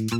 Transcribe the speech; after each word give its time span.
أهلا 0.00 0.16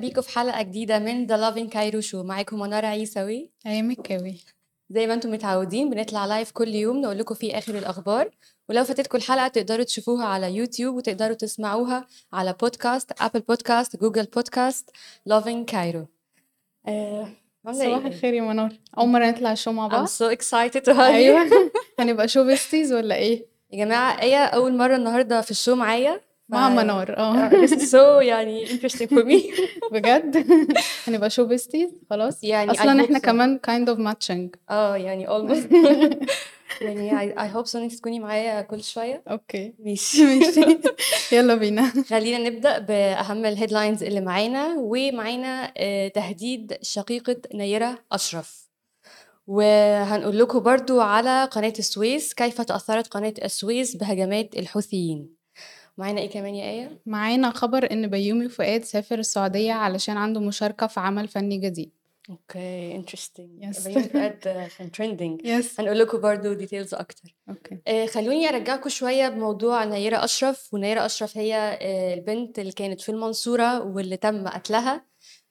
بيكم 0.00 0.20
في 0.20 0.28
حلقة 0.28 0.62
جديدة 0.62 0.98
من 0.98 1.26
The 1.26 1.36
Lovin 1.36 1.68
Cairo 1.68 2.00
Show 2.00 2.22
معاكم 2.22 2.60
منار 2.60 2.84
عيسوي. 2.86 3.50
آية 3.66 3.90
مكاوي 3.90 4.40
زي 4.90 5.06
ما 5.06 5.14
أنتم 5.14 5.30
متعودين 5.30 5.90
بنطلع 5.90 6.26
live 6.26 6.50
كل 6.50 6.68
يوم 6.68 7.00
نقول 7.00 7.18
لكم 7.18 7.34
فيه 7.34 7.58
آخر 7.58 7.78
الأخبار. 7.78 8.30
ولو 8.68 8.84
فاتتكم 8.84 9.18
الحلقة 9.18 9.48
تقدروا 9.48 9.84
تشوفوها 9.84 10.26
على 10.26 10.54
يوتيوب 10.56 10.96
وتقدروا 10.96 11.34
تسمعوها 11.34 12.06
على 12.32 12.54
بودكاست 12.60 13.22
Apple 13.22 13.40
Podcast 13.40 13.96
Google 13.96 14.24
Podcast 14.24 14.90
Cairo 15.66 16.06
آه، 16.88 17.28
عاملة 17.66 17.84
صباح 17.84 18.04
إيه؟ 18.04 18.12
الخير 18.12 18.34
يا 18.34 18.42
منار. 18.42 18.72
أول 18.98 19.08
مرة 19.08 19.26
نطلع 19.26 19.52
ال 19.52 19.56
show 19.56 19.72
مع 19.72 19.88
I'm 19.88 19.92
بعض 19.92 20.06
so 20.06 20.36
excited. 20.36 20.80
to 20.80 20.92
have 20.92 20.96
you 20.96 21.00
أيوه. 21.00 21.70
هنبقى 22.00 22.28
show 22.28 22.44
besties 22.44 22.92
ولا 22.92 23.14
إيه؟ 23.14 23.46
يا 23.72 23.84
جماعة 23.84 24.20
إيه 24.22 24.44
أول 24.44 24.76
مرة 24.76 24.96
النهارده 24.96 25.40
في 25.40 25.50
ال 25.50 25.55
show 25.55 25.74
معايا 25.74 26.20
مع 26.48 26.68
منار. 26.68 27.16
آه. 27.18 27.50
So 27.92 28.22
يعني 28.22 28.66
interesting 28.66 29.06
for 29.08 29.24
me. 29.24 29.60
بجد؟ 29.92 30.46
هنبقى 31.06 31.30
show 31.30 31.44
besties 31.44 31.90
خلاص. 32.10 32.44
يعني 32.44 32.70
أصلا 32.70 33.04
إحنا. 33.04 33.18
كمان 33.18 33.60
kind 33.66 33.88
of 33.88 33.98
matching. 33.98 34.58
آه 34.70 34.96
يعني 34.96 35.26
almost. 35.26 35.74
يعني 36.80 37.34
hope 37.52 37.66
so 37.66 37.76
انك 37.76 37.92
تكوني 37.94 38.20
معايا 38.20 38.60
كل 38.60 38.82
شوية. 38.82 39.22
okay. 39.28 39.74
ماشي. 39.78 40.24
ماشي. 40.38 40.78
يلا 41.32 41.54
بينا. 41.54 41.92
خلينا 42.08 42.50
نبدأ 42.50 42.78
بأهم 42.78 43.44
ال 43.44 43.50
headlines 43.50 44.02
اللي 44.02 44.20
معانا 44.20 44.74
ومعانا 44.78 45.72
آه، 45.76 46.08
تهديد 46.08 46.78
شقيقة 46.82 47.36
نيرة 47.54 47.98
أشرف. 48.12 48.64
وهنقول 49.46 50.38
لكم 50.38 50.60
برضو 50.60 51.00
على 51.00 51.44
قناة 51.44 51.72
السويس 51.78 52.34
كيف 52.34 52.60
تأثرت 52.60 53.08
قناة 53.08 53.34
السويس 53.44 53.96
بهجمات 53.96 54.56
الحوثيين. 54.56 55.34
معانا 55.98 56.20
إيه 56.20 56.30
كمان 56.30 56.54
يا 56.54 56.70
آية؟ 56.70 57.00
معانا 57.06 57.50
خبر 57.50 57.92
إن 57.92 58.06
بيومي 58.06 58.48
فؤاد 58.48 58.84
سافر 58.84 59.18
السعودية 59.18 59.72
علشان 59.72 60.16
عنده 60.16 60.40
مشاركة 60.40 60.86
في 60.86 61.00
عمل 61.00 61.28
فني 61.28 61.58
جديد. 61.58 61.90
أوكي 62.30 62.94
interesting 62.96 63.64
Yes. 63.74 63.86
بيومي 63.86 64.02
فؤاد 64.08 64.68
كان 64.78 64.90
trending 64.92 65.40
yes 65.46 65.80
هنقول 65.80 65.98
لكم 65.98 66.20
برضو 66.20 66.52
details 66.52 66.94
أكتر. 66.94 67.34
أوكي. 67.48 67.78
آه، 67.88 68.06
خلوني 68.06 68.48
أرجعكم 68.48 68.88
شوية 68.88 69.28
بموضوع 69.28 69.84
نيرة 69.84 70.24
أشرف. 70.24 70.74
ونيرة 70.74 71.06
أشرف 71.06 71.36
هي 71.38 71.78
آه، 71.82 72.14
البنت 72.14 72.58
اللي 72.58 72.72
كانت 72.72 73.00
في 73.00 73.08
المنصورة 73.08 73.80
واللي 73.82 74.16
تم 74.16 74.48
قتلها. 74.48 75.06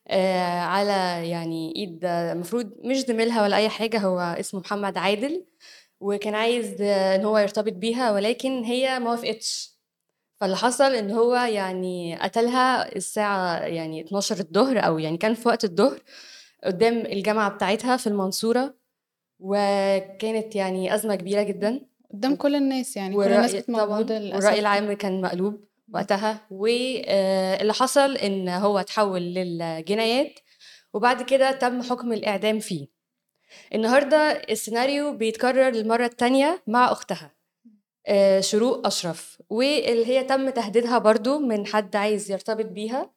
آه، 0.08 0.60
على 0.60 1.30
يعني 1.30 1.74
إيد 1.76 2.06
المفروض 2.06 2.74
مش 2.84 2.98
زميلها 2.98 3.44
ولا 3.44 3.56
أي 3.58 3.70
حاجة 3.70 3.98
هو 4.00 4.20
اسمه 4.20 4.60
محمد 4.60 4.98
عادل. 4.98 5.46
وكان 6.00 6.36
عايز 6.36 6.82
إن 6.82 7.26
هو 7.26 7.38
يرتبط 7.38 7.74
بيها 7.74 8.12
ولكن 8.12 8.64
هي 8.64 9.00
ما 9.00 9.12
وافقتش. 9.12 9.74
فاللي 10.42 10.56
حصل 10.58 10.96
إن 10.96 11.12
هو 11.12 11.36
يعني 11.36 12.20
قتلها 12.20 12.96
الساعة 12.96 13.58
يعني 13.60 14.02
12 14.02 14.40
الظهر 14.40 14.80
أو 14.86 15.00
يعني 15.00 15.18
كان 15.18 15.34
في 15.34 15.48
وقت 15.48 15.64
الظهر. 15.64 16.00
قدام 16.66 16.98
الجامعة 16.98 17.50
بتاعتها 17.50 17.98
في 17.98 18.08
المنصورة 18.08 18.76
وكانت 19.40 20.56
يعني 20.56 20.96
أزمة 20.96 21.16
كبيرة 21.16 21.44
جدا. 21.44 21.82
قدام 22.14 22.36
كل 22.36 22.56
الناس 22.56 22.98
يعني 22.98 23.16
كل 23.16 23.24
الناس 23.24 23.52
كانت 23.52 23.70
موجودة 23.70 24.20
للأسف. 24.20 24.36
والرأي 24.36 24.60
العام 24.60 24.94
كان 24.94 25.22
مقلوب 25.22 25.64
وقتها. 25.94 26.48
واللي 26.52 27.74
حصل 27.74 28.18
إن 28.18 28.50
هو 28.50 28.80
اتحول 28.80 29.22
للجنايات 29.22 30.40
وبعد 30.94 31.22
كده 31.22 31.52
تم 31.52 31.82
حكم 31.82 32.14
الإعدام 32.14 32.60
فيه. 32.60 32.88
النهاردة 33.74 34.18
السيناريو 34.50 35.18
بيتكرر 35.18 35.70
للمرة 35.70 36.06
التانية 36.06 36.64
مع 36.68 36.92
أختها 36.92 37.32
آه، 38.08 38.40
شروق 38.40 38.88
أشرف. 38.88 39.42
واللي 39.50 40.08
هي 40.08 40.24
تم 40.24 40.50
تهديدها 40.50 40.98
برضو 40.98 41.40
من 41.40 41.66
حد 41.68 41.96
عايز 41.96 42.32
يرتبط 42.32 42.66
بيها. 42.66 43.13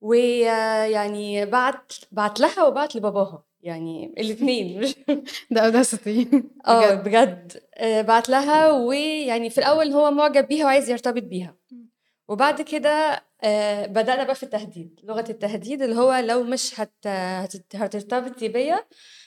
ويعني 0.00 1.46
بعت 1.46 1.92
بعت 2.12 2.40
لها 2.40 2.64
وبعت 2.64 2.96
لباباها. 2.96 3.44
يعني 3.62 4.14
الاثنين 4.18 4.80
مش 4.80 4.94
ده 5.50 5.60
audacity 5.60 6.42
آه 6.66 6.94
بجد. 6.94 7.52
آه، 7.74 8.02
بعت 8.02 8.28
لها 8.28 8.72
ويعني 8.72 9.50
في 9.50 9.58
الأول 9.58 9.92
هو 9.92 10.10
معجب 10.10 10.48
بيها 10.48 10.64
وعايز 10.64 10.90
يرتبط 10.90 11.22
بيها. 11.22 11.56
وبعد 12.28 12.62
كده 12.62 13.22
آه، 13.44 13.86
بدأنا 13.86 14.24
بقى 14.24 14.34
في 14.34 14.42
التهديد 14.42 15.00
لغة 15.04 15.24
التهديد 15.30 15.82
اللي 15.82 15.96
هو 15.96 16.14
لو 16.14 16.42
مش 16.42 16.80
هت... 16.80 17.06
هت... 17.06 17.76
هترتبطي 17.76 18.48
بيا 18.48 18.84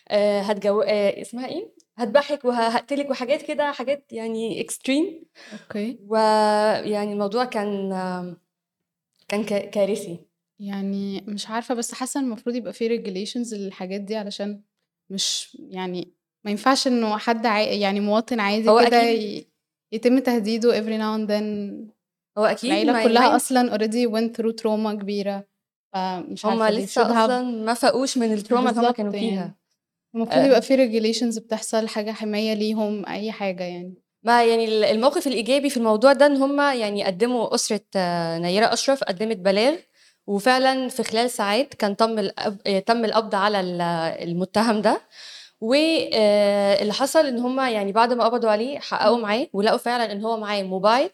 آه، 0.09 0.41
هتجو 0.41 0.81
اسمها 0.81 1.47
إيه؟ 1.47 1.73
هتضحك 1.97 2.45
وهقتلك 2.45 3.09
وحاجات 3.09 3.41
كده 3.41 3.71
حاجات 3.71 4.05
يعني 4.11 4.61
extreme 4.61 5.23
أوكي. 5.53 5.99
ويعني 6.07 7.13
الموضوع 7.13 7.45
كان 7.45 7.89
كان 9.27 9.43
كارثي. 9.45 10.30
يعني 10.61 11.21
مش 11.27 11.47
عارفة 11.49 11.75
بس 11.75 11.93
حاسة 11.93 12.19
إن 12.19 12.25
المفروض 12.25 12.55
يبقى 12.55 12.73
في 12.73 12.89
regulations 12.97 13.53
للحاجات 13.53 14.01
دي 14.01 14.15
علشان 14.15 14.61
مش 15.11 15.57
يعني 15.69 16.13
ما 16.45 16.51
ينفعش 16.51 16.87
إنه 16.87 17.17
حد 17.17 17.45
عا... 17.45 17.59
يعني 17.61 17.99
مواطن 17.99 18.39
عادي 18.39 18.63
كده 18.63 18.81
أكيد. 19.01 19.21
ي... 19.21 19.47
يتم 19.91 20.19
تهديده 20.19 20.71
every 20.81 20.99
now 21.01 21.19
and 21.25 21.29
then 21.31 21.43
هو 22.37 22.45
أكيد 22.45 22.71
العيلة 22.71 22.93
ما- 22.93 23.03
كلها 23.03 23.29
ما 23.29 23.35
أصلا 23.35 23.77
already 23.77 24.07
went 24.11 24.37
through 24.37 24.53
trauma 24.63 24.91
كبيرة 25.01 25.47
فمش 25.93 26.45
هم 26.45 26.61
عارفة 26.61 26.77
they 26.79 26.83
لسه 26.83 27.03
should 27.03 27.07
have- 27.07 27.11
أصلا 27.17 27.41
ما 27.41 27.73
فاقوش 27.73 28.17
من 28.17 28.33
التروما 28.33 28.69
اللي 28.69 28.79
هم 28.79 28.83
بالظبط 28.83 28.97
كانوا 28.97 29.13
يعني. 29.13 29.29
فيها 29.29 29.55
المفروض 30.15 30.37
آه. 30.37 30.45
يبقى 30.45 30.61
في 30.61 30.77
regulations 30.77 31.39
بتحصل 31.41 31.87
حاجة 31.87 32.11
حماية 32.11 32.53
ليهم 32.53 33.05
أي 33.05 33.31
حاجة 33.31 33.63
يعني 33.63 33.93
ما 34.23 34.45
يعني 34.45 34.65
ال- 34.65 34.83
الموقف 34.83 35.27
الإيجابي 35.27 35.69
في 35.69 35.77
الموضوع 35.77 36.13
ده 36.13 36.25
إن 36.25 36.37
هم 36.37 36.61
يعني 36.61 37.03
قدموا 37.03 37.55
أسرة 37.55 37.81
آه، 37.95 38.37
نيرة 38.39 38.73
أشرف 38.73 39.03
قدمت 39.03 39.37
بلاغ 39.37 39.75
وفعلا 40.27 40.89
في 40.89 41.03
خلال 41.03 41.29
ساعات 41.29 41.73
كان 41.73 41.97
تم 41.97 42.19
الأب... 42.19 42.57
آه، 42.67 42.79
تم 42.79 43.05
القبض 43.05 43.35
على 43.35 43.59
ال- 43.59 43.81
المتهم 44.29 44.81
ده 44.81 45.01
واللي 45.61 46.93
حصل 46.93 47.25
إن 47.25 47.39
هم 47.39 47.59
يعني 47.59 47.91
بعد 47.91 48.13
ما 48.13 48.23
قبضوا 48.23 48.49
عليه 48.49 48.79
حققوا 48.79 49.17
معاه 49.17 49.47
ولقوا 49.53 49.77
فعلا 49.77 50.11
إن 50.11 50.23
هو 50.25 50.37
معاه 50.37 50.63
موبايل 50.63 51.09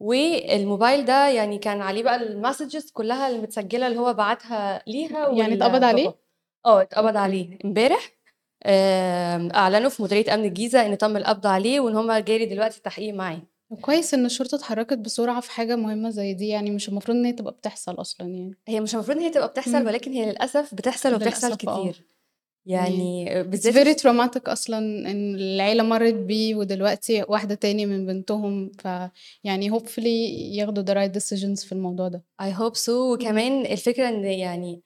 والموبايل 0.00 1.04
ده 1.04 1.28
يعني 1.28 1.58
كان 1.58 1.80
عليه 1.82 2.02
بقى 2.02 2.16
المسجز 2.16 2.90
كلها 2.90 3.28
المتسجلة 3.28 3.86
اللي 3.86 3.98
هو 3.98 4.14
بعتها 4.14 4.82
ليها 4.86 5.28
يعني 5.38 5.54
اتقبض 5.54 5.84
عليه؟ 5.84 6.14
آه 6.66 6.82
اتقبض. 6.82 7.16
عليه 7.16 7.58
امبارح 7.64 8.10
أعلنوا 9.56 9.90
في 9.90 10.02
مديرية 10.02 10.34
أمن 10.34 10.44
الجيزة 10.44 10.86
إن 10.86 10.98
تم 10.98 11.16
القبض 11.16 11.46
عليه 11.46 11.80
وإن 11.80 11.96
هم 11.96 12.12
جاري 12.12 12.46
دلوقتي 12.46 12.76
التحقيق 12.76 13.14
معاه 13.14 13.42
وكويس 13.70 14.14
إن 14.14 14.26
الشرطة 14.26 14.54
اتحركت 14.54 14.98
بسرعة 14.98 15.40
في 15.40 15.50
حاجة 15.50 15.76
مهمة 15.76 16.10
زي 16.10 16.34
دي 16.34 16.48
يعني 16.48 16.70
مش 16.70 16.88
المفروض 16.88 17.16
إن 17.16 17.24
هي 17.24 17.32
تبقى 17.32 17.52
بتحصل 17.52 18.00
أصلا 18.00 18.26
يعني 18.28 18.54
هي 18.68 18.80
مش 18.80 18.94
المفروض 18.94 19.16
إن 19.16 19.22
هي 19.22 19.30
تبقى 19.30 19.48
بتحصل 19.48 19.80
مم. 19.80 19.86
ولكن 19.86 20.12
هي 20.12 20.30
للأسف 20.30 20.74
بتحصل 20.74 21.14
وبتحصل 21.14 21.46
للأسف، 21.46 21.68
آه. 21.68 21.80
كتير 21.80 22.04
يعني 22.66 23.26
It's 23.42 23.46
بالذات 23.46 23.98
very 23.98 24.00
traumatic 24.02 24.50
أصلا 24.50 24.78
إن 25.10 25.34
العيلة 25.34 25.82
مرت 25.82 26.14
بيه 26.14 26.54
ودلوقتي 26.54 27.24
واحدة 27.28 27.54
تاني 27.54 27.86
من 27.86 28.06
بنتهم 28.06 28.72
ف 28.78 28.88
يعني 29.44 29.70
hopefully 29.70 30.06
ياخدوا 30.56 30.84
the 30.84 30.96
right 30.96 31.12
decisions 31.20 31.66
في 31.66 31.72
الموضوع 31.72 32.08
ده 32.08 32.24
I 32.42 32.54
hope 32.54 32.76
so 32.86 32.88
وكمان 32.88 33.66
الفكرة 33.66 34.08
إن 34.08 34.24
يعني 34.24 34.82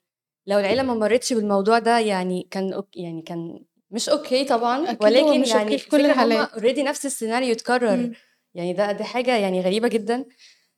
لو 0.47 0.59
العيلة 0.59 0.83
ما 0.83 0.93
مرتش 0.93 1.33
بالموضوع 1.33 1.79
ده 1.79 1.99
يعني 1.99 2.47
كان 2.51 2.73
أوك 2.73 2.97
يعني 2.97 3.21
كان 3.21 3.59
مش 3.91 4.09
أوكي 4.09 4.45
طبعا 4.45 4.91
أكيد 4.91 5.03
هو 5.03 5.05
ولكن 5.05 5.41
مش 5.41 5.49
يعني 5.49 5.63
أوكي 5.63 5.77
في 5.77 5.89
كل 5.89 5.97
الفكرة 5.97 6.11
الحالات. 6.11 6.49
already 6.49 6.83
نفس 6.83 7.05
السيناريو 7.05 7.51
اتكرر 7.51 7.95
مم. 7.95 8.13
يعني 8.55 8.73
ده 8.73 8.91
دي 8.91 9.03
حاجة 9.03 9.37
يعني 9.37 9.61
غريبة 9.61 9.87
جدا 9.87 10.25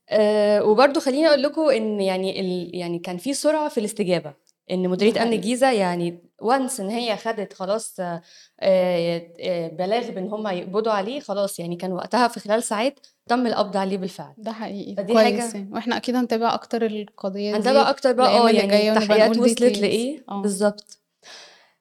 أه 0.09 0.63
وبرضو 0.63 1.00
خليني 1.00 1.27
أقول 1.27 1.44
لكم 1.44 1.69
إن 1.69 2.01
يعني 2.01 2.39
ال 2.39 2.75
يعني 2.75 3.00
كان 3.00 3.18
في 3.18 3.33
سرعة 3.33 3.69
في 3.69 3.79
الاستجابة 3.79 4.33
إن 4.71 4.89
مديرية 4.89 5.24
أمن. 5.24 5.33
الجيزة 5.33 5.71
يعني 5.71 6.19
once 6.41 6.79
إن 6.79 6.89
هي 6.89 7.18
خدت 7.18 7.53
خلاص 7.53 8.00
آه، 8.00 8.21
آه، 8.59 9.31
آه، 9.39 9.68
بلاغ 9.68 10.12
بإن 10.12 10.27
هم 10.33 10.47
يقبضوا 10.47 10.91
عليه 10.91 11.19
خلاص 11.19 11.59
يعني 11.59 11.75
كان 11.75 11.91
وقتها 11.91 12.27
في 12.27 12.39
خلال 12.39 12.63
ساعات 12.63 13.00
تم 13.27 13.47
القبض 13.47 13.77
عليه 13.77 13.97
بالفعل 13.97 14.33
ده 14.38 14.51
حقيقي 14.51 14.95
فدي 14.95 15.13
كويس 15.13 15.51
حاجة- 15.51 15.56
يعني 15.56 15.69
وإحنا 15.74 15.97
أكيد 15.97 16.15
هنتابع 16.15 16.53
أكتر 16.53 16.85
القضية 16.85 17.51
دي 17.51 17.57
هنتابع 17.57 17.89
أكتر 17.89 18.12
بقى 18.13 18.27
آه 18.27 18.50
يعني 18.50 18.89
التحقيقات 18.91 19.38
وصلت. 19.38 19.62
لإيه 19.62 20.24
آه. 20.29 20.41
بالظبط 20.41 21.00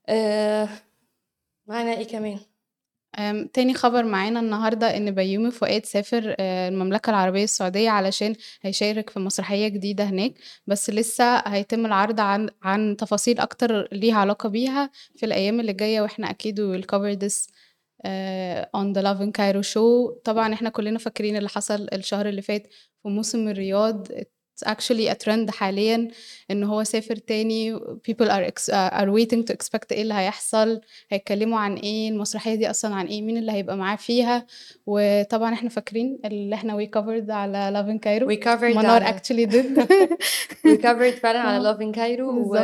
آه 0.08 0.68
معانا 1.66 1.92
إيه 1.92 2.04
كمان 2.06 2.38
تاني 3.52 3.74
خبر 3.74 4.04
معانا 4.04 4.40
النهاردة 4.40 4.96
إن 4.96 5.10
بيومي 5.10 5.50
فؤاد 5.50 5.86
سافر 5.86 6.36
آه، 6.40 6.68
المملكة 6.68 7.10
العربية 7.10 7.44
السعودية 7.44 7.90
علشان 7.90 8.34
هيشارك 8.62 9.10
في 9.10 9.20
مسرحية 9.20 9.68
جديدة 9.68 10.04
هناك. 10.04 10.34
بس 10.66 10.90
لسه 10.90 11.36
هيتم 11.38 11.86
العرض 11.86 12.20
عن 12.20 12.50
عن 12.62 12.96
تفاصيل 12.96 13.38
أكتر 13.40 13.88
ليها 13.92 14.16
علاقة 14.16 14.48
بيها 14.48 14.90
في 15.16 15.26
الأيام 15.26 15.60
اللي 15.60 15.72
جاية 15.72 16.00
وإحنا 16.00 16.30
أكيد 16.30 16.60
we 16.60 16.78
will 16.80 16.86
cover 16.86 17.18
this 17.24 17.48
on 18.76 18.92
the 18.92 19.02
Love 19.02 19.20
in 19.20 19.32
Cairo 19.32 19.62
show. 19.62 20.20
طبعا 20.24 20.54
إحنا 20.54 20.68
كلنا 20.70 20.98
فاكرين 20.98 21.36
اللي 21.36 21.48
حصل 21.48 21.88
الشهر 21.92 22.28
اللي 22.28 22.42
فات 22.42 22.66
في 23.02 23.08
موسم 23.08 23.48
الرياض 23.48 24.08
it's 24.56 24.68
actually 24.68 25.08
a 25.08 25.14
trend 25.14 25.50
حاليًا 25.50 26.08
إن 26.50 26.64
هو 26.64 26.84
سافر 26.84 27.16
تاني. 27.16 27.78
People 27.78 28.26
are 28.28 28.50
ex 28.50 28.70
are 28.74 29.08
waiting 29.10 29.42
to 29.44 29.54
expect 29.54 29.92
إيه 29.92 30.02
اللي 30.02 30.14
هيحصل، 30.14 30.80
هيتكلموا 31.10 31.58
عن 31.58 31.74
إيه، 31.74 32.08
المسرحية 32.08 32.54
دي 32.54 32.70
أصلًا 32.70 32.94
عن 32.94 33.06
إيه، 33.06 33.22
مين 33.22 33.36
اللي 33.36 33.52
هيبقى 33.52 33.76
معاه 33.76 33.96
فيها، 33.96 34.46
وطبعًا 34.86 35.54
إحنا 35.54 35.68
فاكرين 35.68 36.18
اللي 36.24 36.54
إحنا 36.54 36.76
we 36.78 36.88
covered 36.88 37.30
على 37.30 37.70
Love 37.72 37.90
in 37.92 37.98
Cairo. 38.06 38.28
We 38.28 38.44
covered 38.44 38.76
منار 38.76 39.02
على 39.02 39.18
actually 39.18 39.46
did. 39.46 39.80
We 40.68 40.76
covered 40.82 41.18
فعلًا 41.22 41.38
على 41.38 41.68
آه، 41.68 41.72
Love 41.74 41.78
in 41.80 41.96
Cairo 41.96 42.20
و 42.20 42.56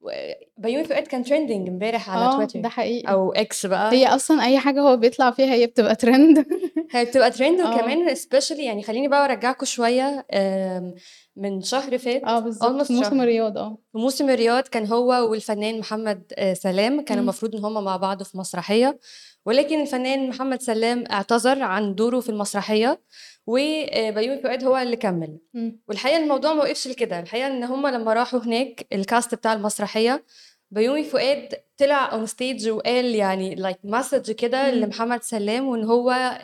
وبيومي 0.00 0.84
فؤاد 0.84 1.02
كان 1.06 1.24
trending 1.24 1.68
امبارح 1.68 2.10
على 2.10 2.24
آه، 2.24 2.36
تويتر 2.36 2.60
ده 2.60 2.68
حقيقي. 2.68 3.12
أو 3.12 3.34
X 3.34 3.66
بقى 3.66 3.92
هي 3.92 4.06
أصلًا 4.06 4.44
أي 4.44 4.58
حاجة 4.58 4.80
هو 4.80 4.96
بيطلع 4.96 5.30
فيها 5.30 5.54
هي 5.54 5.66
بتبقى 5.66 5.94
trend 5.94 6.44
هي 6.94 7.04
بتبقى 7.04 7.32
trend 7.32 7.60
آه. 7.60 7.74
وكمان 7.76 8.14
especially 8.14 8.58
يعني 8.58 8.82
خلّيني 8.82 9.08
بقى 9.08 9.24
أرجّعكم 9.24 9.66
شوية 9.66 10.26
آمم، 10.32 10.94
من 11.36 11.62
شهر 11.62 11.98
فات 11.98 12.24
آه 12.24 12.38
بالضبط، 12.38 12.82
almost 12.82 12.86
في 12.86 12.92
موسم 12.92 13.20
الرياض 13.20 13.58
آه. 13.58 13.78
في 13.92 13.98
موسم 13.98 14.30
الرياض 14.30 14.62
كان 14.62 14.86
هو 14.86 15.30
والفنان 15.30 15.78
محمد 15.78 16.32
آآ 16.38 16.54
سلام 16.54 17.00
كان. 17.00 17.18
المفروض 17.18 17.54
إن 17.56 17.64
هُم 17.64 17.84
مع 17.84 17.96
بعض 17.96 18.22
في 18.22 18.38
مسرحية، 18.38 18.98
ولكن 19.46 19.80
الفنان 19.80 20.28
محمد 20.28 20.62
سلام 20.62 21.04
اعتذر 21.10 21.62
عن 21.62 21.94
دوره 21.94 22.20
في 22.20 22.28
المسرحية، 22.28 23.00
وآآ 23.48 24.10
بيومي 24.10 24.42
فؤاد 24.42 24.64
هو 24.64 24.76
اللي 24.76 24.96
كمّل. 24.96 25.38
إمم. 25.56 25.80
والحقيقة 25.88 26.18
الموضوع 26.18 26.54
ما 26.54 26.62
وقفش 26.62 26.88
لكده، 26.88 27.20
الحقيقة 27.20 27.46
إن 27.46 27.64
هُم 27.64 27.86
لمّا 27.86 28.12
راحوا 28.12 28.40
هناك 28.40 28.86
الcast 28.94 29.34
بتاع 29.34 29.52
المسرحية، 29.52 30.24
بيومي 30.70 31.04
فؤاد 31.04 31.48
طلع 31.78 32.10
on 32.10 32.28
stage 32.28 32.66
وقال 32.66 33.14
يعني 33.14 33.56
like 33.56 33.90
message 33.90 34.30
كده. 34.30 34.70
لمحمد 34.70 35.22
سلام 35.22 35.68
وإن 35.68 35.84
هو 35.84 36.38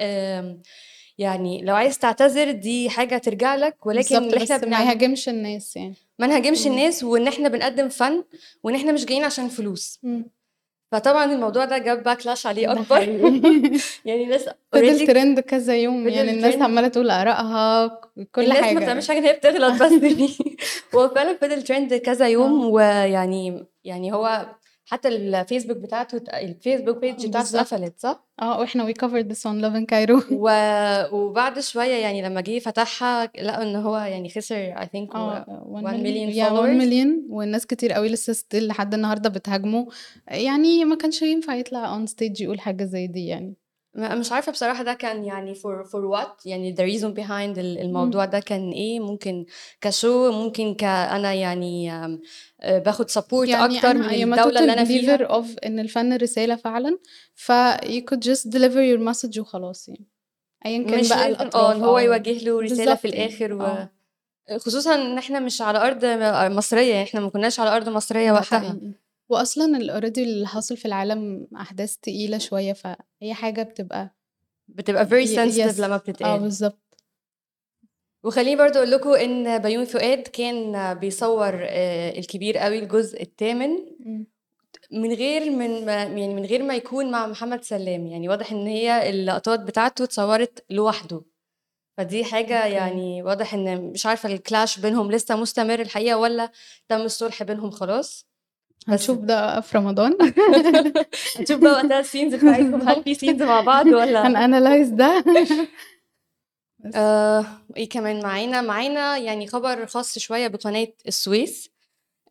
يعني 1.18 1.62
لو 1.62 1.74
عايز 1.74 1.98
تعتذر 1.98 2.50
دي 2.50 2.90
حاجة 2.90 3.18
ترجع 3.18 3.54
لك، 3.54 3.86
ولكن 3.86 4.16
اللي 4.16 4.36
إحنا 4.44 4.56
بس 4.56 4.64
ما 4.64 4.80
يهاجمش 4.80 5.28
الناس 5.28 5.76
يعني. 5.76 5.94
ما 6.18 6.26
نهاجمش. 6.26 6.66
الناس 6.66 7.04
وإن 7.04 7.28
إحنا 7.28 7.48
بنقدّم 7.48 7.88
فن، 7.88 8.24
وإن 8.62 8.74
إحنا 8.74 8.92
مش 8.92 9.04
جايين 9.04 9.24
عشان 9.24 9.48
فلوس. 9.48 10.00
إمم. 10.04 10.30
فطبعًا 10.94 11.32
الموضوع 11.32 11.64
ده 11.64 11.78
جاب 11.78 12.08
backlash 12.08 12.46
عليه 12.46 12.68
حقيقي. 12.84 13.20
يعني 14.04 14.24
الناس 14.24 14.48
فضل 14.72 15.06
trend 15.06 15.40
كذا 15.40 15.76
يوم، 15.76 16.08
يعني 16.08 16.30
الناس 16.30 16.54
عمّالة 16.54 16.88
تقول 16.88 17.10
آرائها 17.10 17.86
ك 17.86 18.28
كل 18.34 18.42
الناس 18.42 18.58
ما 18.58 18.64
حاجة 18.66 18.78
بتعملش 18.78 19.08
يعني. 19.08 19.20
حاجة 19.20 19.30
إن 19.30 19.34
هي 19.34 19.52
بتغلط 19.52 19.82
بس 19.82 19.92
هو 20.94 21.08
فعلًا 21.08 21.38
فضل 21.40 21.62
trend 21.66 21.94
كذا 21.94 22.28
يوم، 22.28 22.62
آه. 22.62 22.66
ويعني 22.66 23.66
يعني 23.84 24.12
هو 24.12 24.46
حتى 24.94 25.08
الفيسبوك 25.08 25.76
بتاعته 25.76 26.22
الفيسبوك 26.34 26.96
page 26.96 27.00
بتاعته 27.26 27.28
بالضبط. 27.28 27.60
اتقفلت 27.60 27.94
صح؟ 27.98 28.24
آه، 28.42 28.58
وإحنا 28.58 28.86
we 28.86 28.94
covered 28.94 29.26
this 29.26 29.40
on 29.40 29.62
Love 29.62 29.76
in 29.80 29.86
Cairo 29.94 30.32
و 30.44 30.48
وبعد 31.12 31.60
شوية 31.60 31.94
يعني 31.94 32.22
لمّا 32.22 32.40
جه 32.40 32.58
فتحها 32.58 33.30
لقوا 33.42 33.62
إن 33.62 33.76
هو 33.76 33.96
يعني 33.96 34.28
خسر 34.28 34.74
I 34.74 34.84
think 34.84 35.14
و 35.14 35.18
آه، 35.18 35.64
1 35.66 35.84
1 35.84 35.96
million 35.96 36.02
million 36.02 36.36
yeah 36.36 36.52
1 36.52 36.52
followers 36.52 36.82
million 36.82 37.30
والناس 37.30 37.66
كتير 37.66 37.96
أوي 37.96 38.08
لسه 38.08 38.32
still 38.32 38.62
لحد 38.62 38.94
النهارده 38.94 39.28
بتهاجمه، 39.30 39.88
يعني 40.28 40.84
ما 40.84 40.96
كانش 40.96 41.22
ينفع 41.22 41.54
يطلع 41.54 42.04
on 42.04 42.08
stage 42.08 42.40
يقول 42.40 42.60
حاجة 42.60 42.84
زي 42.84 43.06
دي 43.06 43.26
يعني. 43.26 43.54
مش 43.96 44.32
عارفة 44.32 44.52
بصراحة 44.52 44.82
ده 44.82 44.94
كان 44.94 45.24
يعني 45.24 45.54
for 45.54 45.84
for 45.86 46.16
what 46.16 46.46
يعني 46.46 46.74
the 46.76 46.78
reason 46.80 47.14
behind 47.16 47.58
ال 47.58 47.78
إمم. 47.78 47.86
الموضوع 47.86 48.24
ده 48.24 48.40
كان 48.40 48.70
إيه، 48.70 49.00
ممكن 49.00 49.46
كshow 49.86 50.04
ممكن 50.32 50.74
ك 50.74 50.84
أنا 50.84 51.32
يعني 51.34 51.92
آآ 51.92 52.78
باخد 52.78 53.10
support 53.10 53.48
يعني 53.48 53.78
أنا 53.78 53.92
من 54.26 54.32
الدولة 54.32 54.60
اللي 54.60 54.72
أنا 54.72 54.84
فيها. 54.84 55.18
of 55.42 55.44
إن 55.66 55.78
الفن 55.78 56.16
رسالة 56.16 56.56
فعلًا، 56.56 56.98
ف 57.34 57.52
you 57.82 58.02
could 58.10 58.20
just 58.20 58.50
deliver 58.50 58.80
your 58.94 59.12
message 59.14 59.38
وخلاص 59.38 59.88
يعني، 59.88 60.06
أيًا 60.66 60.82
كان 60.82 61.08
بقى 61.08 61.50
آه، 61.54 61.72
إن 61.72 61.80
هو 61.82 61.98
آه، 61.98 62.02
يوجه 62.02 62.44
له 62.44 62.60
رسالة 62.60 62.94
في 62.94 63.08
الآخر 63.08 63.52
و 63.52 63.62
آه. 63.62 63.90
خصوصًا 64.58 64.94
إن 64.94 65.18
إحنا 65.18 65.40
مش 65.40 65.62
على 65.62 65.78
أرض 65.86 66.04
م 66.04 66.56
مصرية، 66.56 66.94
يعني 66.94 67.04
إحنا 67.08 67.20
ما 67.20 67.28
كناش 67.30 67.60
على 67.60 67.76
أرض 67.76 67.88
مصرية 67.88 68.26
ده 68.26 68.34
وقتها. 68.34 68.80
وأصلًا 69.28 69.76
ال 69.76 69.90
already 69.90 70.18
اللي 70.18 70.46
حاصل 70.46 70.76
في 70.76 70.84
العالم 70.84 71.46
أحداث 71.56 71.96
تقيلة 71.96 72.38
شوية، 72.38 72.72
فأي 72.72 73.34
حاجة 73.34 73.62
بتبقى 73.62 74.14
بتبقى 74.68 75.06
very 75.06 75.28
sensitive 75.28 75.76
yes 75.76 75.80
لمّا 75.80 75.94
آه 75.94 75.98
بتتقال. 75.98 76.40
بالضبط. 76.40 76.80
وخلّيني 78.24 78.56
برضه 78.56 78.76
أقول 78.76 78.90
لكم 78.90 79.10
إن 79.14 79.58
بيومي 79.58 79.86
فؤاد 79.86 80.22
كان 80.22 80.94
بيصوّر 80.94 81.66
آآ 81.68 82.10
الكبير 82.18 82.66
أوي 82.66 82.78
الجزء 82.78 83.22
التامن 83.22 83.70
إمم. 84.06 84.26
من 84.92 85.12
غير 85.12 85.50
من 85.50 85.86
ما 85.86 85.92
يعني 86.02 86.34
من 86.34 86.44
غير 86.44 86.62
ما 86.62 86.74
يكون 86.74 87.10
مع 87.10 87.26
محمد 87.26 87.64
سلام، 87.64 88.06
يعني 88.06 88.28
واضح 88.28 88.52
إن 88.52 88.66
هي 88.66 89.10
اللقطات 89.10 89.60
بتاعته 89.60 90.04
اتصوّرت 90.04 90.64
لوحده، 90.70 91.22
فدي 91.96 92.24
حاجة. 92.24 92.66
يعني 92.66 93.22
واضح 93.22 93.54
إن 93.54 93.80
مش 93.92 94.06
عارفة 94.06 94.36
الclash 94.36 94.80
بينهم 94.80 95.12
لسه 95.12 95.36
مستمر 95.36 95.80
الحقيقة 95.80 96.16
والّا 96.18 96.50
تم 96.88 97.00
الصلح 97.00 97.42
بينهم 97.42 97.70
خلاص، 97.70 98.26
هنشوف 98.88 99.18
ده 99.18 99.60
في 99.60 99.78
رمضان. 99.78 100.12
هنشوف 101.38 101.60
بقى 101.60 101.72
وقتها 101.72 102.02
الscenes 102.02 102.34
بتاعتهم 102.34 102.82
هل 102.88 103.02
في 103.04 103.14
scenes 103.14 103.42
مع 103.42 103.60
بعض 103.60 103.86
والّا 103.86 104.22
هنanalyze 104.24 104.88
ده. 104.94 105.24
آآ 106.94 107.44
إيه 107.76 107.88
كمان؟ 107.88 108.22
معانا، 108.22 108.60
معانا 108.60 109.16
يعني 109.18 109.46
خبر 109.46 109.86
خاص 109.86 110.18
شوية 110.18 110.48
بقناة 110.48 110.88
السويس، 111.08 111.70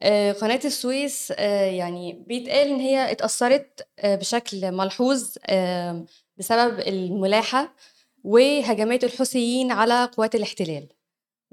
آآ 0.01 0.31
قناة 0.33 0.59
السويس 0.65 1.33
آآ 1.37 1.65
يعني 1.71 2.23
بيتقال 2.27 2.67
إن 2.67 2.79
هي 2.79 3.11
اتأثّرت 3.11 3.87
آآ 3.99 4.15
بشكل 4.15 4.71
ملحوظ 4.71 5.29
آمم 5.49 6.05
بسبب 6.37 6.79
الملاحة 6.79 7.73
وهجمات 8.23 9.03
الحوثيين 9.03 9.71
على 9.71 10.05
قوات 10.17 10.35
الاحتلال، 10.35 10.87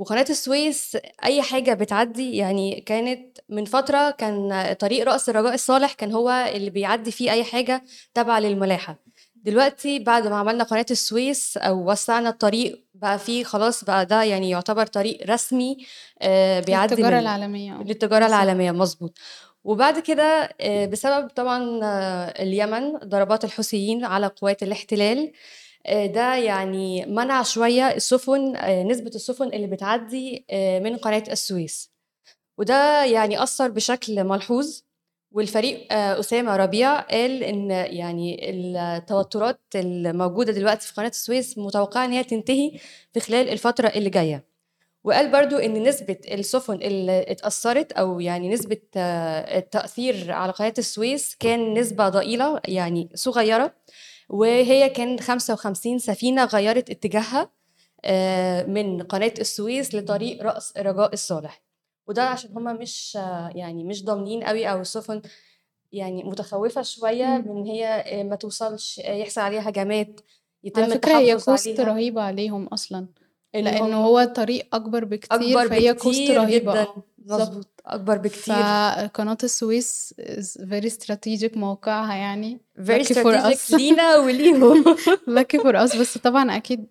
وقناة 0.00 0.24
السويس 0.30 0.96
أي 1.24 1.42
حاجة 1.42 1.74
بتعدّي 1.74 2.36
يعني 2.36 2.80
كانت 2.80 3.38
من 3.48 3.64
فترة 3.64 4.10
كان 4.10 4.72
طريق 4.80 5.04
رأس 5.04 5.28
الرجاء 5.28 5.54
الصالح 5.54 5.92
كان 5.92 6.12
هو 6.12 6.30
اللي 6.54 6.70
بيعدّي 6.70 7.10
فيه 7.10 7.30
أي 7.32 7.44
حاجة 7.44 7.84
تابعة 8.14 8.40
للملاحة، 8.40 8.96
دلوقتي 9.34 9.98
بعد 9.98 10.26
ما 10.26 10.36
عملنا 10.36 10.64
قناة 10.64 10.86
السويس 10.90 11.56
أو 11.56 11.90
وسّعنا 11.90 12.28
الطريق 12.28 12.84
بقى 12.94 13.18
في 13.18 13.44
خلاص 13.44 13.84
بقى 13.84 14.06
ده 14.06 14.22
يعني 14.22 14.50
يعتبر 14.50 14.86
طريق 14.86 15.30
رسمي 15.30 15.76
آآ 16.22 16.60
بيعدّي 16.60 16.94
للتجارة 16.94 17.18
العالمية. 17.18 17.72
آه، 17.72 17.82
للتجارة. 17.82 18.26
العالمية 18.26 18.70
مضبوط، 18.70 19.18
وبعد 19.64 19.98
كده 19.98 20.48
آآ 20.60 20.86
بسبب 20.86 21.28
طبعًا 21.28 21.80
اليمن 22.42 22.92
ضربات 23.04 23.44
الحوثيين 23.44 24.04
على 24.04 24.26
قوات 24.26 24.62
الاحتلال، 24.62 25.32
ده 25.88 26.34
يعني 26.36 27.06
منع 27.06 27.42
شوية 27.42 27.88
السفن 27.88 28.56
آآ 28.56 28.82
نسبة 28.84 29.10
السفن 29.14 29.46
اللي 29.48 29.66
بتعدّي 29.66 30.44
آآ 30.50 30.78
من 30.80 30.96
قناة 30.96 31.24
السويس، 31.30 31.90
وده 32.58 33.04
يعني 33.04 33.42
أثّر 33.42 33.68
بشكل 33.70 34.24
ملحوظ، 34.24 34.80
والفريق 35.32 35.92
أسامة 35.92 36.56
ربيع 36.56 37.00
قال 37.00 37.42
إن 37.44 37.70
يعني 37.70 38.50
التوترات 38.50 39.60
الموجودة 39.74 40.52
دلوقتي 40.52 40.86
في 40.86 40.94
قناة 40.94 41.08
السويس 41.08 41.58
متوقعة 41.58 42.04
إن 42.04 42.12
هي 42.12 42.24
تنتهي 42.24 42.72
في 43.12 43.20
خلال 43.20 43.48
الفترة 43.48 43.88
اللي 43.88 44.10
جاية، 44.10 44.44
وقال 45.04 45.32
برضه 45.32 45.64
إن 45.64 45.82
نسبة 45.82 46.16
السفن 46.32 46.74
اللي 46.74 47.24
اتأثّرت 47.28 47.92
أو 47.92 48.20
يعني 48.20 48.48
نسبة 48.48 48.78
التأثير 48.96 50.32
على 50.32 50.52
قناة 50.52 50.74
السويس 50.78 51.36
كان 51.40 51.74
نسبة 51.74 52.08
ضئيلة 52.08 52.60
يعني 52.68 53.08
صغيرة، 53.14 53.74
وهي 54.30 54.88
كان 54.88 55.20
55 55.20 55.98
سفينة 55.98 56.44
غيّرت 56.44 56.90
اتجاهها 56.90 57.50
آآ 58.04 58.66
من 58.66 59.02
قناة 59.02 59.34
السويس 59.38 59.94
لطريق 59.94 60.42
رأس 60.42 60.72
الرجاء 60.76 61.12
الصالح، 61.12 61.62
وده 62.06 62.22
عشان 62.22 62.50
هُم 62.56 62.64
مش 62.76 63.14
يعني 63.54 63.84
مش 63.84 64.04
ضامنين 64.04 64.42
أوي 64.42 64.70
أو 64.70 64.80
السفن 64.80 65.22
يعني 65.92 66.24
متخوّفة 66.24 66.82
شوية. 66.82 67.26
من 67.46 67.66
هي 67.66 67.86
آآ 67.86 68.22
ما 68.22 68.36
توصلش 68.36 69.00
آآ 69.04 69.14
يحصل 69.14 69.40
عليها 69.40 69.68
هجمات، 69.68 70.08
على 70.08 70.20
يتم 70.64 70.88
فكرة 70.88 71.18
هي 71.18 71.38
cost 71.38 71.66
عليها. 71.66 71.84
رهيبة 71.84 72.22
عليهم 72.22 72.66
أصلًا، 72.66 73.06
هم 73.56 73.92
هو 73.92 74.24
طريق 74.24 74.74
أكبر 74.74 75.04
بكتير 75.04 75.38
أكبر 75.40 75.68
فهي 75.68 75.92
بكتير 75.92 76.36
رهيبة 76.36 76.72
جدًا، 76.72 76.86
أكبر 77.94 78.18
بكتير. 78.18 78.54
فقناة 78.54 79.38
السويس 79.44 80.14
is 80.20 80.60
very 80.62 80.90
strategic 80.90 81.56
موقعها 81.56 82.14
يعني. 82.14 82.60
Strategic 82.80 83.42
us. 83.44 83.74
لينا 83.74 84.16
وليهم. 84.24 84.84
lucky 85.28 85.58
for 85.58 85.74
us. 85.74 85.96
بس 85.98 86.18
طبعًا 86.18 86.56
أكيد 86.56 86.86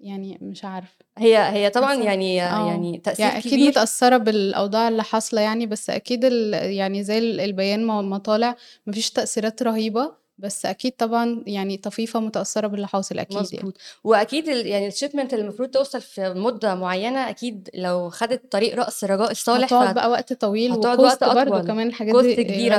يعني 0.00 0.38
مش 0.42 0.64
عارفة. 0.64 1.04
هي 1.18 1.38
هي 1.38 1.70
طبعًا 1.70 1.94
يعني 1.94 2.42
آه، 2.42 2.68
يعني 2.68 2.98
تأثير 2.98 3.26
يعني 3.26 3.38
أكيد 3.38 3.52
كبير. 3.52 3.68
متأثّرة 3.68 4.16
بالأوضاع 4.16 4.88
اللي 4.88 5.02
حاصلة 5.02 5.40
يعني، 5.40 5.66
بس 5.66 5.90
أكيد 5.90 6.24
ال 6.24 6.54
يعني 6.72 7.02
زي 7.04 7.18
ال 7.18 7.40
البيان 7.40 7.86
ما 7.86 8.02
ما 8.02 8.18
طالع 8.18 8.56
ما 8.86 8.92
فيش 8.92 9.10
تأثيرات 9.10 9.62
رهيبة، 9.62 10.12
بس 10.38 10.66
أكيد 10.66 10.92
طبعًا 10.92 11.44
يعني 11.46 11.76
طفيفة 11.76 12.20
متأثّرة 12.20 12.66
باللي 12.66 12.86
حاصل 12.86 13.18
أكيد 13.18 13.36
يعني. 13.36 13.48
مضبوط، 13.58 13.76
وأكيد 14.04 14.48
ال 14.48 14.66
يعني 14.66 14.90
الshipment 14.90 15.32
اللي 15.32 15.42
المفروض 15.42 15.68
توصل 15.68 16.00
في 16.00 16.34
مدة 16.36 16.74
معيّنة 16.74 17.28
أكيد 17.30 17.70
لو 17.74 18.10
خدت 18.10 18.52
طريق 18.52 18.74
رأس 18.74 19.04
الرجاء 19.04 19.30
الصالح 19.30 19.64
هتقعد 19.66 19.86
فهت 19.86 19.94
بقى 19.94 20.10
وقت 20.10 20.32
طويل 20.32 20.72
هتقعد 20.72 21.00
وقت 21.00 21.22
أطول، 21.22 21.66
كمان 21.66 21.86
الحاجات 21.86 22.14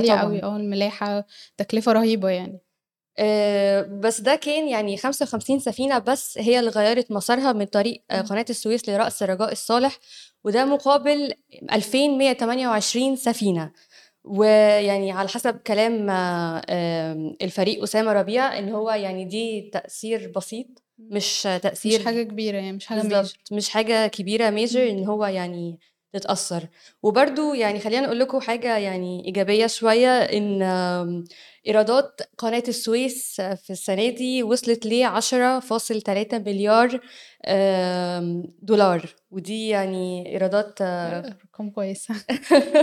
دي 0.01 0.11
أوي 0.13 0.39
طبعًا. 0.39 0.53
آه، 0.55 0.57
الملاحة 0.57 1.25
تكلفة 1.57 1.91
رهيبة 1.91 2.29
يعني. 2.29 2.59
آآ 3.17 3.81
بس 3.81 4.21
ده 4.21 4.35
كان 4.35 4.67
يعني 4.67 4.97
55 4.97 5.59
سفينة 5.59 5.97
بس 5.99 6.37
هي 6.37 6.59
اللي 6.59 6.69
غيّرت 6.71 7.11
مسارها 7.11 7.53
من 7.53 7.65
طريق 7.65 8.03
إمم. 8.11 8.21
قناة 8.21 8.45
السويس 8.49 8.89
لرأس 8.89 9.23
الرجاء 9.23 9.51
الصالح، 9.51 9.99
وده 10.43 10.65
مقابل 10.65 11.33
2128 11.73 13.15
سفينة، 13.15 13.71
ويعني 14.27 15.11
على 15.11 15.29
حسب 15.29 15.55
كلام 15.57 16.09
الفريق 17.41 17.83
أسامة 17.83 18.13
ربيع 18.13 18.59
إن 18.59 18.69
هو 18.69 18.91
يعني 18.91 19.25
دي 19.25 19.69
تأثير 19.73 20.31
بسيط. 20.35 20.67
مش 20.99 21.41
تأثير 21.41 21.99
مش 21.99 22.05
حاجة 22.05 22.23
كبيرة 22.23 22.57
يعني 22.57 22.73
مش 22.73 22.85
major. 22.87 23.07
بالضبط، 23.07 23.37
مش 23.51 23.69
كبيرة 24.07 24.49
major 24.49 24.75
إمم. 24.75 24.87
إن 24.97 25.05
هو 25.05 25.25
يعني 25.25 25.79
تتأثّر. 26.19 26.67
وبرضه 27.03 27.55
يعني 27.55 27.79
خلّينا 27.79 28.05
نقول 28.05 28.19
لكم 28.19 28.39
حاجة 28.39 28.77
يعني 28.77 29.25
إيجابية 29.25 29.67
شوية، 29.67 30.09
إن 30.23 30.61
آمم 30.61 31.23
إيرادات 31.67 32.21
قناة 32.37 32.63
السويس 32.67 33.41
في 33.41 33.69
السنة 33.69 34.09
دي 34.09 34.43
وصلت 34.43 34.87
ل10.3 34.87 36.33
مليار 36.39 36.99
آمم 37.45 38.43
دولار، 38.61 39.15
ودي 39.31 39.67
يعني 39.69 40.31
إيرادات 40.33 40.81
أرقام 40.81 41.69
كويسة. 41.75 42.15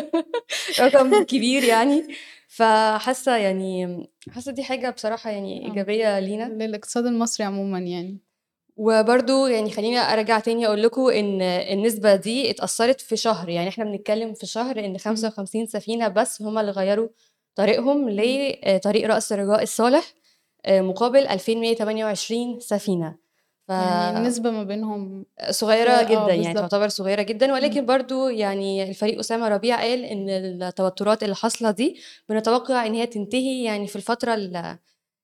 رقم 0.81 1.25
كبير 1.25 1.65
يعني، 1.65 2.07
فحاسة 2.49 3.37
يعني 3.37 4.07
حاسة 4.31 4.53
دي 4.53 4.65
حاجة 4.65 4.91
بصراحة 4.91 5.31
يعني 5.31 5.65
آه. 5.65 5.69
إيجابية 5.69 6.19
لينا. 6.21 6.45
للاقتصاد 6.45 7.07
المصري 7.07 7.47
عمومًا 7.47 7.79
يعني. 7.79 8.19
وبرضه 8.77 9.49
يعني 9.49 9.71
خلّيني 9.71 9.99
أرجع 9.99 10.39
تاني 10.39 10.67
أقول 10.67 10.83
لكم 10.83 11.09
إن 11.09 11.43
النسبة 11.43 12.17
دي 12.17 12.51
اتأثّرت 12.51 13.01
في 13.01 13.17
شهر، 13.17 13.49
يعني 13.49 13.69
إحنا 13.69 13.85
بنتكلم 13.85 14.35
في 14.35 14.47
شهر 14.47 14.79
إمم. 14.85 14.99
55 14.99 15.67
سفينة 15.67 16.09
بس 16.09 16.43
هم 16.43 16.59
اللي 16.59 16.71
غيّروا 16.73 17.09
طريقهم. 17.55 18.11
لطريق 18.11 19.07
رأس 19.07 19.33
الرجاء 19.33 19.63
الصالح، 19.63 20.15
آآ 20.67 20.83
مقابل 20.83 21.27
2128 21.27 22.61
سفينة. 22.61 23.17
ف 23.69 23.71
يعني 23.71 24.19
النسبة 24.19 24.51
ما 24.51 24.63
بينهم 24.63 25.27
صغيرة 25.51 25.91
آه 25.91 26.03
جدًا، 26.03 26.35
يعني. 26.35 26.55
تعتبر 26.55 26.89
صغيرة 26.89 27.23
جدًا،. 27.23 27.53
ولكن 27.53 27.87
برضه 27.87 28.31
يعني 28.31 28.83
الفريق 28.83 29.19
أسامة 29.19 29.49
ربيع 29.49 29.81
قال 29.81 30.05
إن 30.05 30.29
التوترات 30.63 31.23
اللي 31.23 31.35
حاصلة 31.35 31.71
دي 31.71 32.01
بنتوقع 32.29 32.87
إن 32.87 32.95
هي 32.95 33.07
تنتهي 33.07 33.65
يعني 33.65 33.87
في 33.87 33.97
الفترة 33.97 34.35
ال 34.35 34.79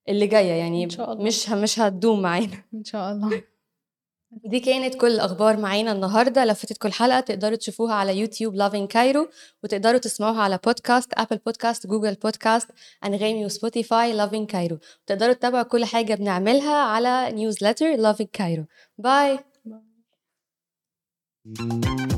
اللي 0.08 0.26
جاية، 0.26 0.52
يعني 0.52 0.84
إن 0.84 0.90
شاء 0.90 1.12
الله. 1.12 1.24
مش 1.24 1.48
مش 1.48 1.80
هتدوم 1.80 2.22
معانا. 2.22 2.64
إن 2.74 2.84
شاء 2.84 3.12
الله. 3.12 3.42
دي 4.50 4.60
كانت 4.60 4.94
كل 4.94 5.06
الأخبار 5.06 5.56
معانا 5.56 5.92
النهارده، 5.92 6.44
لو 6.44 6.54
فاتتكم 6.54 6.88
الحلقة 6.88 7.20
تقدروا 7.20 7.56
تشوفوها 7.56 7.94
على 7.94 8.18
يوتيوب 8.18 8.56
loving 8.56 8.92
cairo 8.94 9.28
وتقدروا 9.64 9.98
تسمعوها 9.98 10.42
على 10.42 10.58
بودكاست، 10.64 11.12
أبل 11.14 11.38
بودكاست، 11.46 11.86
جوجل 11.86 12.14
بودكاست، 12.14 12.68
أنغامي 13.04 13.44
وسبوتيفاي 13.44 14.26
Lovin 14.26 14.47
Cairo 14.52 14.76
وتقدروا 15.04 15.32
تتابعوا 15.32 15.62
كل 15.62 15.84
حاجة 15.84 16.14
بنعملها 16.14 16.74
على 16.74 17.30
newsletter 17.30 17.98
Lovin 18.00 18.28
Cairo. 18.38 18.64
باي. 18.98 19.38
باي. 21.46 22.17